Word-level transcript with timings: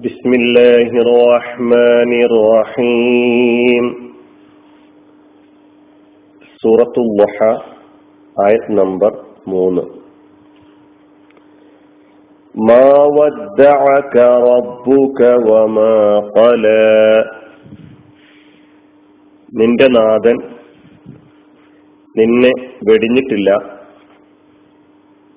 بسم 0.00 0.30
الله 0.32 0.90
الرحمن 1.04 2.12
الرحيم 2.28 3.84
سورة 6.62 6.94
الضحى 7.04 7.52
آية 8.36 8.64
نمبر 8.70 9.12
മൂന്ന് 9.46 9.84
ما 12.54 12.88
ودعك 13.18 14.16
ربك 14.50 15.20
وما 15.48 15.96
قلى 16.36 16.86
നിന്റെ 19.52 19.86
നാഥൻ 19.96 20.38
നിന്നെ 22.14 22.50
വെടിഞ്ഞിട്ടില്ല 22.88 23.50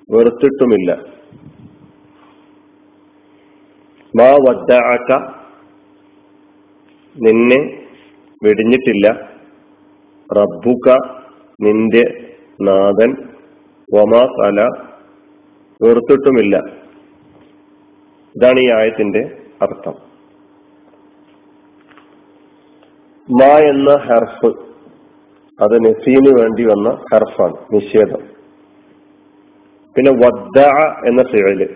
വെറുത്തിട്ടുമില്ല 0.08 0.90
നിന്നെ 7.17 7.87
വെടിഞ്ഞിട്ടില്ല. 8.43 9.07
റബ്ബുക 10.37 10.97
നിന്റെ 11.61 12.33
നാഥൻ. 12.61 13.11
വമാ 13.93 14.21
കല 14.25 14.61
ഓർത്തിട്ടുമില്ല 15.87 16.57
ഇതാണ് 18.35 18.59
ഈ 18.59 18.71
ആയത്തിന്റെ 18.71 19.37
അർത്ഥം. 19.61 19.93
മാ 23.29 23.57
എന്ന 23.57 23.91
ഹർഫ് 23.91 24.51
അത് 25.63 25.85
നസീന് 25.85 26.39
വേണ്ടി 26.39 26.63
വന്ന 26.63 26.89
ഹർഫാണ് 27.13 27.55
നിഷേധം. 27.73 28.27
പിന്നെ 29.95 30.11
വദ്ദ 30.11 30.59
എന്ന 31.07 31.23
ഫിഴൽ 31.23 31.75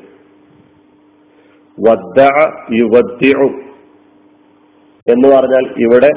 എന്ന് 5.12 5.28
പറഞ്ഞാൽ 5.36 5.74
ഇവിടെ 5.78 6.10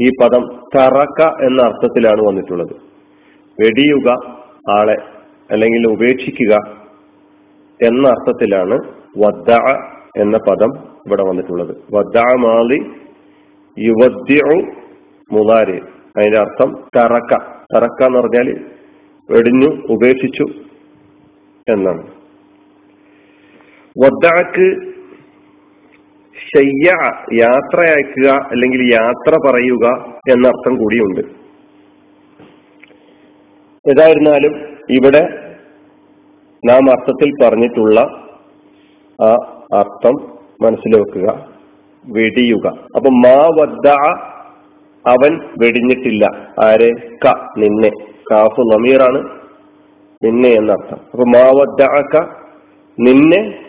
ഈ 0.00 0.10
പദം 0.22 0.60
തറക്ക 0.76 1.44
എന്ന 1.44 1.62
അർത്ഥത്തിലാണ് 1.62 2.22
വന്നിട്ടുള്ളത്. 2.28 2.76
വെടിയുക 3.62 4.08
ആളെ 4.70 4.96
അല്ലെങ്കിൽ 5.50 5.86
ഉപേക്ഷിക്കുക 5.86 6.76
എന്ന 7.86 8.08
അർത്ഥത്തിലാണ് 8.08 8.78
വദ്ദ 9.18 9.50
എന്ന 10.16 10.38
പദം 10.48 10.78
ഇവിടെ 11.06 11.22
വന്നിട്ടുള്ളത്. 11.22 11.76
വദ്ദ 11.94 12.18
മാലി 12.18 12.78
യുവദ്യു 13.78 14.66
മുതാരി 15.32 15.78
അതിന്റെ 16.16 16.38
അർത്ഥം 16.38 16.84
തറക്ക. 16.96 17.42
തറക്ക 17.74 18.06
എന്ന് 18.06 18.18
പറഞ്ഞാൽ 18.18 18.64
വെടിഞ്ഞു 19.30 19.86
ഉപേക്ഷിച്ചു 19.90 20.44
എന്നാണ്. 21.72 22.15
വദ്ദാക്ക് 23.98 24.96
ശയ്യ 26.56 26.90
യാത്രയക്കുക 27.32 28.48
അല്ലെങ്കിൽ 28.50 28.94
യാത്ര 28.94 29.34
പറയുക 29.48 30.14
എന്നർത്ഥം 30.32 30.76
കൂടിയുണ്ട്. 30.76 31.20
ഏതായിരുന്നാലും 33.90 34.76
ഇവിടെ 34.90 35.20
നാം 36.64 36.90
അർത്ഥത്തിൽ 36.90 37.44
പറഞ്ഞിട്ടുള്ള 37.44 38.00
ആ 39.22 39.32
അർത്ഥം 39.78 40.38
മനസ്സിലാക്കുക 40.62 41.48
വെടിയുക. 42.08 42.66
അപ്പൊ 42.96 43.10
മാ 43.10 43.48
വദ്ദ 43.60 43.88
അവൻ 45.08 45.38
വെടിഞ്ഞിട്ടില്ല. 45.58 46.24
ആരെ? 46.64 46.90
ക 47.24 47.48
നിന്നെ. 47.58 47.90
കാഫു 48.30 48.60
നമീറാണ് 48.60 49.40
നിന്നെ 50.24 50.48
എന്നർത്ഥം. 50.48 50.96
അപ്പൊ 50.96 51.24
മാ 51.24 51.50
വദ്ദ 51.54 52.20
നിന്നെ 53.00 53.65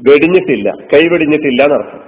വെടിഞ്ഞിട്ടില്ല 0.00 0.72
കൈവെടിഞ്ഞിട്ടില്ല 0.94 1.62
എന്നർത്ഥം. 1.62 2.00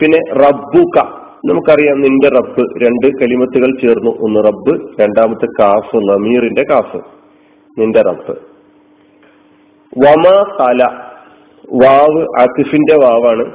പിന്നെ 0.00 0.32
റബ്ബുക 0.32 1.20
നമുക്കറിയാം 1.46 2.00
നിന്റെ 2.00 2.28
റബ്ബ് 2.28 2.60
രണ്ട് 2.84 3.06
കലിമത്തുകൾ 3.06 3.78
ചേർന്നു. 3.80 4.10
ഒന്ന് 4.10 4.40
റബ്ബ് 4.40 5.02
രണ്ടാമത്തെ 5.02 5.62
കാഫ് 5.62 5.96
നമീറിന്റെ 5.96 6.64
കാഫ് 6.70 6.96
നിന്റെ 7.80 8.02
റബ്ബ്. 8.02 8.32
വമ 9.98 10.56
തല 10.60 10.84
വാവ് 11.82 12.26
അസിഫിന്റെ 12.40 12.96
വാവാണ്. 12.96 13.52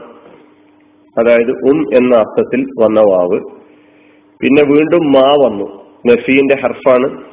അതായത് 1.19 1.51
ഉം 1.51 1.95
എന്ന 1.95 2.15
അർത്ഥത്തിൽ 2.15 2.65
വന്ന 2.83 2.99
വാവ്. 2.99 3.39
പിന്നെ 4.41 4.63
വീണ്ടും 4.63 5.11
മാ 5.11 5.35
വന്നു 5.45 5.85
നഫീന്റെ 6.07 6.55
ഹർഫാണ് 6.61 7.23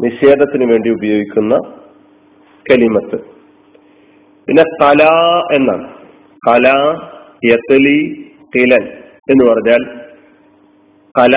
നിഷേധത്തിന് 0.00 0.72
വേണ്ടി 0.72 0.90
ഉപയോഗിക്കുന്ന 0.90 1.58
കലിമത്ത്. 2.70 3.31
പിന്നെ 4.46 4.62
കല 4.62 5.02
എന്നാണ്. 5.52 5.88
കല 6.48 6.68
യത്തലി 7.44 8.30
തിലൻ 8.56 8.82
എന്ന് 9.30 9.44
പറഞ്ഞാൽ 9.44 10.00
കല 11.18 11.36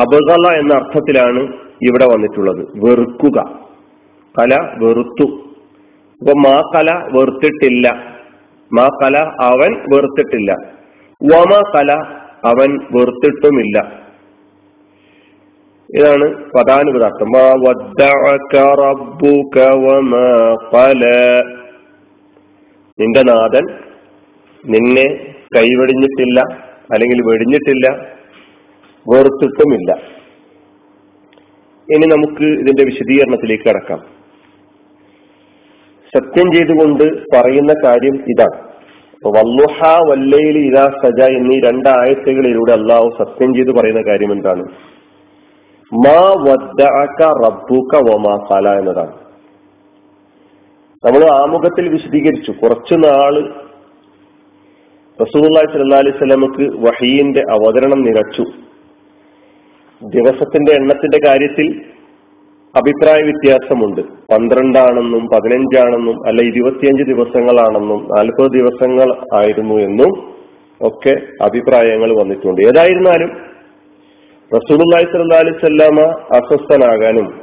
അപകല 0.00 0.58
എന്ന 0.58 0.74
അർത്ഥത്തിലാണ് 0.74 1.40
ഇവിടെ 1.82 2.06
വന്നിട്ടുള്ളത്. 2.06 2.66
വെറുക്കുക. 2.74 3.58
കല 4.38 4.68
വെറുത്തു. 4.78 5.26
അപ്പൊ 6.20 6.32
മാ 6.32 6.70
കല 6.74 7.08
വെറുത്തിട്ടില്ല. 7.12 7.88
മാ 8.72 8.88
കല 9.02 9.18
അവൻ 9.40 9.94
വെറുത്തിട്ടില്ല. 9.94 10.56
വമ 11.24 11.62
കല 11.76 11.92
അവൻ 12.44 12.78
വെറുത്തിട്ടുമില്ല. 12.92 14.02
ഇതാണ് 15.94 16.34
പദാനുപദാർത്ഥം 16.44 17.26
മാ 17.26 17.52
വദ്ദഅക 17.54 18.74
റബ്ബുക 18.80 19.58
വമാ 19.84 20.56
ഖല 20.72 21.04
നിന്റെ 22.98 23.22
നാഥൻ 23.22 23.66
നിന്നെ 24.64 25.06
കൈവെടിഞ്ഞിട്ടില്ല 25.56 26.40
അല്ലെങ്കിൽ 26.94 27.20
വെടിഞ്ഞിട്ടില്ല 27.28 27.86
വെറുത്തിട്ടുമില്ല. 29.06 29.90
ഇനി 31.88 32.06
നമുക്ക് 32.06 32.44
ഇതിന്റെ 32.62 32.84
വിശദീകരണത്തിലേക്ക് 32.84 33.64
കടക്കാം. 33.68 34.00
സത്യം 36.12 36.48
ചെയ്തുകൊണ്ട് 36.54 37.04
പറയുന്ന 37.34 37.72
കാര്യം 37.84 38.16
ഇതാണ്. 38.32 38.58
വല്ലുഹ 39.36 39.78
വല്ലയിൽ 40.10 40.56
ഇതാ 40.58 40.84
സജ 41.02 41.20
എന്നീ 41.38 41.60
രണ്ടാഴ്ചകളിലൂടെ 41.60 42.72
അള്ളാഹു 42.72 43.08
സത്യം 43.18 43.54
ചെയ്ത് 43.54 43.70
പറയുന്ന 43.70 44.00
കാര്യം 44.00 44.32
എന്താണ്? 44.32 44.64
മാ 45.92 46.20
വദ്ദഅക 46.46 47.20
റബ്ബുക 47.44 47.92
വമാ 48.08 48.34
ഖാല 48.48 48.68
എന്നതാണ്. 48.78 49.14
നമ്മൾ 51.04 51.30
ആമുഖത്തിൽ 51.32 51.88
വിശദീകരിച്ചു. 51.88 52.50
കുറച്ചു 52.50 52.94
നാൾ 52.94 53.34
റസൂല്ലായി 55.22 55.66
സല്ലാ 55.72 55.98
അലൈഹി 55.98 56.18
സ്വലമക്ക് 56.18 56.64
വഹീന്റെ 56.86 57.40
അവതരണം 57.40 58.02
നിരച്ചു 58.02 58.44
ദിവസത്തിന്റെ 60.02 60.72
എണ്ണത്തിന്റെ 60.72 61.18
കാര്യത്തിൽ 61.26 61.66
അഭിപ്രായ 62.74 63.22
വ്യത്യാസമുണ്ട്. 63.22 64.00
പന്ത്രണ്ടാണെന്നും 64.00 65.26
പതിനഞ്ചാണെന്നും 65.26 66.28
അല്ല 66.28 66.42
ഇരുപത്തിയഞ്ച് 66.42 67.02
ദിവസങ്ങളാണെന്നും 67.02 68.00
നാൽപ്പത് 68.04 68.50
ദിവസങ്ങൾ 68.50 69.08
ആയിരുന്നു 69.38 69.74
എന്നും 69.74 70.12
ഒക്കെ 70.80 71.44
അഭിപ്രായങ്ങൾ 71.44 72.10
വന്നിട്ടുണ്ട്. 72.20 72.60
ഏതായിരുന്നാലും 72.62 73.32
റസൂലുള്ളാഹി 74.50 75.04
സ്വല്ലല്ലാഹി 75.04 75.44
അലൈഹി 75.44 75.58
വസല്ലമ 75.58 76.00
അസ്വസ്ഥനാകാനും 76.38 77.41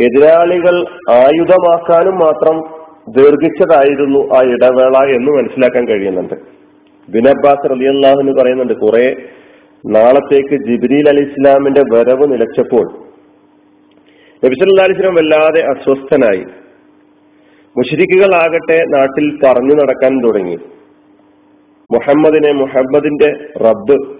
എതിരാളികൾ 0.00 0.86
ആയുധമാക്കാനും 1.10 2.18
മാത്രം 2.18 2.60
ദീർഘിച്ചതായിരുന്നു 3.08 4.18
ആ 4.18 4.40
ഇടവേള 4.42 5.16
എന്ന് 5.16 5.32
മനസ്സിലാക്കാൻ 5.32 5.88
കഴിയുന്നുണ്ട്. 5.88 6.34
ബിൻ 7.08 7.28
അബ്ബാസ് 7.28 7.70
റലിയല്ലാഹു 7.70 8.20
എന്ന് 8.20 8.32
പറയുന്നുണ്ട് 8.32 8.72
കുറെ 8.72 9.16
നാളത്തേക്ക് 9.86 10.64
ജിബ്രീൽ 10.64 11.08
അലി 11.08 11.20
ഇസ്ലാമിന്റെ 11.20 11.80
വരവ് 11.80 12.32
നിലച്ചപ്പോൾ 12.32 12.86
നബിസല്ലാ 14.44 14.84
അലിസ്ലാം 14.84 15.14
വല്ലാതെ 15.14 15.60
അസ്വസ്ഥനായി. 15.60 16.44
മുഷരിക്കുകളാകട്ടെ 17.78 18.84
നാട്ടിൽ 18.84 19.38
പറഞ്ഞു 19.44 19.74
നടക്കാൻ 19.74 20.26
തുടങ്ങി. 20.26 20.56
മുഹമ്മദിനെ 21.92 22.52
മുഹമ്മദിന്റെ 22.52 23.32
റബ്ബ് 23.58 24.16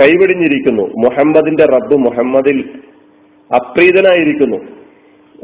കൈവിടിഞ്ഞിരിക്കുന്നു. 0.00 0.82
മുഹമ്മദിന്റെ 0.82 1.64
റബ്ബ് 1.64 1.96
മുഹമ്മദിൽ 1.96 2.70
അപ്രീതനായിരിക്കുന്നു. 3.54 4.77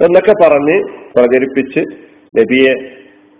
എന്നൊക്കെ 0.03 0.35
പറഞ്ഞ് 0.43 0.77
പ്രചരിപ്പിച്ച് 1.15 1.83
നബിയെ 2.39 2.73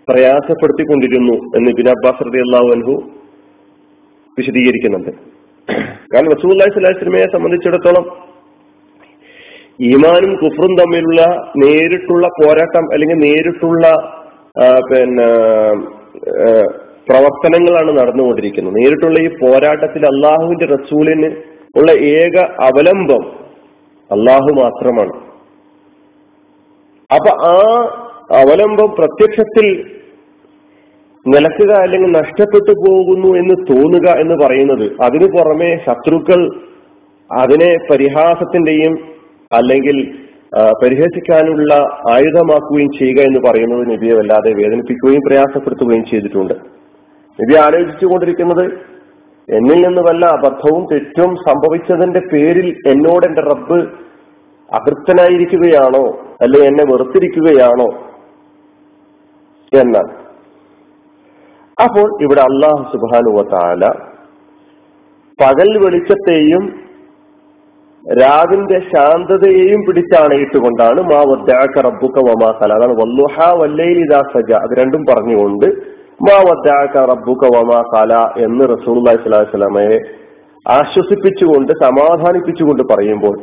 പ്രയാസപ്പെടുത്തിക്കൊണ്ടിരുന്നു 0.07 1.35
എന്ന് 1.57 1.69
ഇബിൻ 1.73 1.87
അബ്ബാസ് 1.93 2.25
റതി 2.27 2.39
അള്ളാഹു 2.45 2.67
അൻഹു 2.75 2.95
വിശദീകരിക്കുന്നുണ്ട്. 4.37 5.11
കാരണം 6.11 6.31
റസൂല്ലാഹി 6.35 6.71
സ്വലാഹി 6.75 6.97
സ്വലമയെ 6.99 7.27
സംബന്ധിച്ചിടത്തോളം 7.35 8.05
ഈമാനും 9.89 10.31
കുഫറും 10.41 10.73
തമ്മിലുള്ള 10.81 11.21
നേരിട്ടുള്ള 11.63 12.25
പോരാട്ടം 12.39 12.85
അല്ലെങ്കിൽ 12.95 13.19
നേരിട്ടുള്ള 13.27 13.85
പിന്നെ 14.89 15.29
പ്രവർത്തനങ്ങളാണ് 17.09 17.91
നടന്നുകൊണ്ടിരിക്കുന്നത്. 17.97 18.75
നേരിട്ടുള്ള 18.79 19.17
ഈ 19.25 19.29
പോരാട്ടത്തിൽ 19.41 20.03
അള്ളാഹുവിന്റെ 20.11 20.67
റസൂലിന് 20.75 21.29
ഉള്ള 21.79 21.91
ഏക 22.19 22.37
അവലംബം 22.67 23.23
അള്ളാഹു 24.09 24.51
മാത്രമാണ്. 24.61 25.13
അപ്പൊ 27.11 27.31
ആ 27.47 27.57
അവലംബം 28.35 28.89
പ്രത്യക്ഷത്തിൽ 28.91 29.67
നിലക്കുക 31.25 31.71
അല്ലെങ്കിൽ 31.77 32.11
നഷ്ടപ്പെട്ടു 32.11 32.71
പോകുന്നു 32.85 33.27
എന്ന് 33.37 33.55
തോന്നുക 33.69 34.07
എന്ന് 34.19 34.45
പറയുന്നത് 34.45 34.91
അതിനു 35.03 35.25
പുറമെ 35.25 35.77
ശത്രുക്കൾ 35.85 36.41
അതിനെ 37.29 37.77
പരിഹാസത്തിന്റെയും 37.91 38.93
അല്ലെങ്കിൽ 39.51 39.97
പരിഹസിക്കാനുള്ള 40.81 41.73
ആയുധമാക്കുകയും 42.11 42.91
ചെയ്യുക 42.93 43.19
എന്ന് 43.21 43.39
പറയുന്നത് 43.47 43.91
നബിയെ 43.91 44.13
വല്ലാതെ 44.13 44.53
വേദനിപ്പിക്കുകയും 44.53 45.21
പ്രയാസപ്പെടുത്തുകയും 45.21 46.05
ചെയ്തിട്ടുണ്ട്. 46.05 46.53
നബി 47.39 47.55
ആലോചിച്ചുകൊണ്ടിരിക്കുന്നത് 47.55 48.65
എന്നിൽ 49.49 49.81
നിന്ന് 49.87 50.01
വല്ല 50.01 50.25
അബദ്ധവും 50.25 50.83
തെറ്റും 50.91 51.35
സംഭവിച്ചതിന്റെ 51.49 52.19
പേരിൽ 52.31 52.67
എന്നോട് 52.87 53.25
എന്റെ 53.25 53.41
റബ്ബ് 53.41 53.79
അകൃത്തനായിരിക്കുകയാണോ 54.69 56.05
അല്ലെ 56.41 56.59
എന്നെ 56.69 56.83
വെറുത്തിരിക്കുകയാണോ 56.83 57.89
എന്നാണ് 59.71 60.13
അപ്പോൾ 61.77 62.07
ഇവിടെ 62.25 62.41
അള്ളാഹു 62.41 62.83
സുബാനുവ 62.91 63.41
താല 63.53 63.85
പകൽ 65.39 65.69
വെളിച്ചത്തെയും 65.83 66.65
രാവിന്റെ 68.03 68.77
ശാന്തതയെയും 68.89 69.81
പിടിച്ചാണയിട്ടുകൊണ്ടാണ് 69.87 70.99
മാ 71.09 71.19
വദ്ദാക്ക 71.29 71.83
റബ്ബുക്ക 71.87 72.19
വമാ 72.27 72.49
അതാണ് 72.67 72.93
വല്ലുഹ 72.99 73.35
വല്ലയിലിദാ 73.61 74.19
സജ. 74.33 74.51
അത് 74.63 74.73
രണ്ടും 74.79 75.03
പറഞ്ഞുകൊണ്ട് 75.09 75.67
മാ 76.21 76.37
വദ്ദാക്ക 76.47 77.05
റബ്ബുക്ക 77.11 77.49
വമാ 77.55 77.79
എന്ന് 78.45 78.65
റസൂൽ 78.73 78.99
സ്വലാഹു 79.15 79.47
വസ്ലമയെ 79.47 79.97
ആശ്വസിപ്പിച്ചുകൊണ്ട് 80.65 81.71
സമാധാനിപ്പിച്ചുകൊണ്ട് 81.81 82.83
പറയുമ്പോൾ 82.91 83.35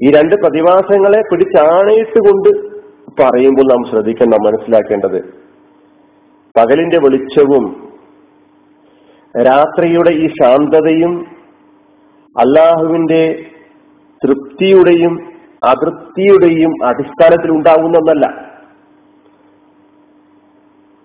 ഈ 0.00 0.10
രണ്ട് 0.10 0.34
പ്രതിഭാസങ്ങളെ 0.34 1.20
പിടിച്ചാണയിട്ടുകൊണ്ട് 1.20 2.50
പറയുമ്പോൾ 3.20 3.66
നാം 3.68 3.82
ശ്രദ്ധിക്കേണ്ട 3.90 4.34
മനസ്സിലാക്കേണ്ടത് 4.34 5.20
പകലിന്റെ 6.56 6.98
വെളിച്ചവും 6.98 7.64
രാത്രിയുടെ 9.34 10.10
ഈ 10.10 10.28
ശാന്തതയും 10.28 11.12
അള്ളാഹുവിന്റെ 12.36 13.22
തൃപ്തിയുടെയും 14.22 15.14
അതൃപ്തിയുടെയും 15.62 16.72
അടിസ്ഥാനത്തിൽ 16.84 17.50
ഉണ്ടാകുന്നതല്ല 17.50 18.26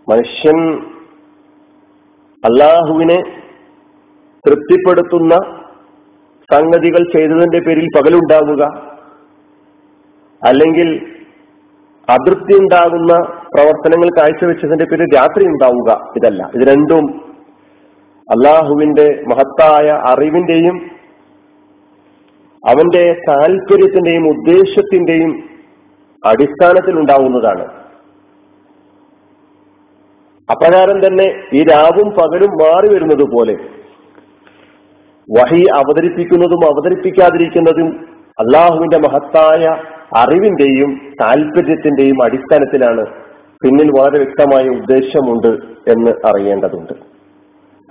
മനുഷ്യൻ 0.08 0.60
അള്ളാഹുവിനെ 2.44 3.20
തൃപ്തിപ്പെടുത്തുന്ന 4.46 5.34
സംഗതികൾ 6.52 7.02
ചെയ്തതിന്റെ 7.16 7.60
പേരിൽ 7.60 7.88
പകലുണ്ടാകുക 7.98 8.64
അല്ലെങ്കിൽ 10.42 10.90
അതൃപ്തി 12.08 12.54
ഉണ്ടാകുന്ന 12.60 13.14
പ്രവർത്തനങ്ങൾ 13.54 14.10
കാഴ്ചവെച്ചതിന്റെ 14.18 14.86
പേരിൽ 14.86 15.08
രാത്രി 15.16 15.44
ഉണ്ടാവുക 15.46 15.92
ഇതല്ല. 16.18 16.42
ഇത് 16.56 16.64
രണ്ടും 16.68 17.06
അള്ളാഹുവിന്റെ 18.30 19.06
മഹത്തായ 19.30 19.88
അറിവിന്റെയും 20.12 20.78
അവന്റെ 22.64 23.06
താല്പര്യത്തിന്റെയും 23.30 24.26
ഉദ്ദേശത്തിന്റെയും 24.28 25.32
അടിസ്ഥാനത്തിൽ 26.24 27.00
ഉണ്ടാവുന്നതാണ്. 27.00 27.66
അപ്രകാരം 30.50 30.98
തന്നെ 31.06 31.28
ഈ 31.54 31.64
രാവും 31.64 32.10
പകലും 32.12 32.52
മാറി 32.62 32.88
വരുന്നത് 32.94 33.26
പോലെ 33.36 33.56
വഹി 35.30 35.64
അവതരിപ്പിക്കുന്നതും 35.76 36.66
അവതരിപ്പിക്കാതിരിക്കുന്നതും 36.66 37.90
അള്ളാഹുവിന്റെ 38.40 38.98
മഹത്തായ 38.98 39.64
അറിവിന്റെയും 40.18 41.02
താല്പര്യത്തിന്റെയും 41.22 42.24
അടിസ്ഥാനത്തിലാണ് 42.24 43.06
പിന്നിൽ 43.64 43.90
വളരെ 44.00 44.18
വ്യക്തമായ 44.18 44.70
ഉദ്ദേശമുണ്ട് 44.70 45.52
എന്ന് 45.92 46.12
അറിയേണ്ടതുണ്ട്. 46.28 46.94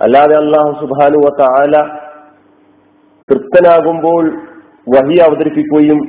അല്ലാതെ 0.01 0.35
അള്ളാഹു 0.35 0.71
സുബാനുവ 0.79 1.29
താല 1.39 1.83
തൃപ്തനാകുമ്പോൾ 3.29 4.23
വഹി 4.95 5.17
അവതരിപ്പിക്കുകയും 5.17 5.99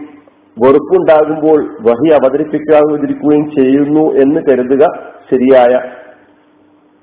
വെറുപ്പുണ്ടാകുമ്പോൾ 0.56 1.60
വഹി 1.80 2.10
അവതരിപ്പിക്കാതിരിക്കുകയും 2.12 3.50
ചെയ്യുന്നു 3.50 4.04
എന്ന് 4.14 4.40
കരുതുക 4.50 4.84
ശരിയായ 5.30 5.72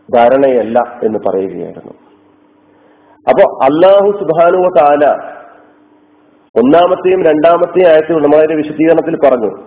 ധാരണയല്ല 0.10 0.80
എന്ന് 1.04 1.20
പറയുകയായിരുന്നു. 1.30 2.11
അപ്പോ 3.30 3.64
അള്ളാഹു 3.64 4.12
സുബാനുവ 4.12 4.68
താല 4.78 5.06
ഒന്നാമത്തെയും 6.56 7.24
രണ്ടാമത്തെയും 7.24 7.88
ആയത്തിൽ 7.88 8.14
ഉടമയുടെ 8.14 8.56
വിശദീകരണത്തിൽ 8.56 9.16
പറഞ്ഞു. 9.16 9.58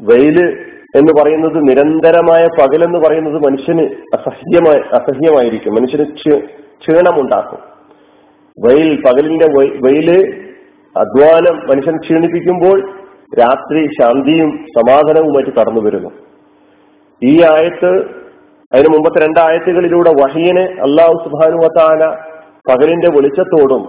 വെയിൽ 0.00 0.66
എന്ന് 0.96 1.22
പറയുന്നത് 1.22 1.56
നിരന്തരമായ 1.56 2.46
പകലെന്ന് 2.46 2.98
പറയുന്നത് 2.98 3.34
മനുഷ്യന് 3.34 3.82
അസഹ്യമായി 4.14 4.80
അസഹ്യമായിരിക്കും. 4.94 5.74
മനുഷ്യന് 5.74 6.04
ക്ഷീണമുണ്ടാക്കും. 6.04 7.58
വെയിൽ 8.66 9.02
പകലിന്റെ 9.02 9.46
വെയിൽ 9.56 10.10
അധ്വാനം 10.96 11.56
മനുഷ്യൻ 11.56 11.96
ക്ഷീണിപ്പിക്കുമ്പോൾ 11.96 12.90
രാത്രി 13.40 13.86
ശാന്തിയും 14.00 14.50
സമാധാനവുമായിട്ട് 14.50 15.50
കടന്നു 15.60 15.80
വരുന്നു 15.80 16.10
ഈ 17.22 17.42
ആയത്ത് 17.42 18.21
അതിന് 18.74 18.88
മുമ്പത്തെ 18.88 19.24
രണ്ടായത്തുകളിലൂടെ 19.24 20.10
വഹീനെ 20.10 20.62
അള്ളാഹു 20.62 21.24
സുബാനുവത്താന 21.24 22.28
പകലിന്റെ 22.70 23.08
വെളിച്ചത്തോടും 23.08 23.82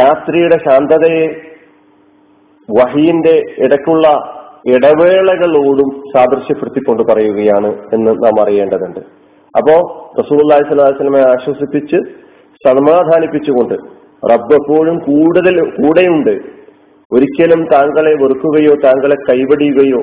രാത്രിയുടെ 0.00 0.56
ശാന്തതയെ 0.68 1.26
വഹീന്റെ 2.78 3.42
ഇടയ്ക്കുള്ള 3.58 4.08
ഇടവേളകളോടും 4.68 6.02
സാദൃശ്യപ്പെടുത്തിക്കൊണ്ട് 6.16 7.02
പറയുകയാണ് 7.02 7.66
എന്ന് 7.66 8.10
നാം 8.10 8.42
അറിയേണ്ടതുണ്ട്. 8.42 9.00
അപ്പോ 9.54 9.74
റസൂള്ളി 10.18 10.68
സ്വലാസ്ലമെ 10.68 11.20
ആശ്വസിപ്പിച്ച് 11.20 11.96
സമാധാനിപ്പിച്ചുകൊണ്ട് 12.68 13.74
റബ്ബ് 14.32 14.54
എപ്പോഴും 14.54 14.98
കൂടുതൽ 14.98 15.70
കൂടെയുണ്ട്. 15.70 16.56
ഒരിക്കലും 17.12 17.64
താങ്കളെ 17.72 18.14
വെറുക്കുകയോ 18.22 18.74
താങ്കളെ 18.84 19.16
കൈവടിയുകയോ 19.30 20.00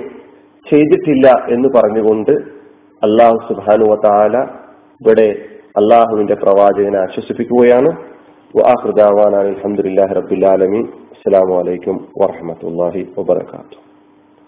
ചെയ്തിട്ടില്ല 0.72 1.28
എന്ന് 1.50 1.70
പറഞ്ഞുകൊണ്ട് 1.76 2.63
അള്ളാഹു 3.04 3.38
സുബാനു 3.48 3.86
വാല 3.86 4.38
ഇവിടെ 5.02 5.30
അള്ളാഹുവിന്റെ 5.78 6.36
പ്രവാചകനെ 6.36 7.00
ആശ്വസിപ്പിക്കുകയാണ്. 7.00 7.90
അലഹമുല്ലാ 9.40 10.06
റബിലാലമീൻ 10.06 10.86
അസ്സാം 11.16 11.50
വലൈക്കും 11.58 11.96
വാഹമത്തല്ലാഹി 12.22 13.02
വാത്തു 13.18 13.93